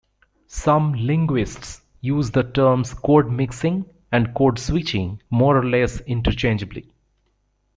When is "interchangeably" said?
6.07-6.91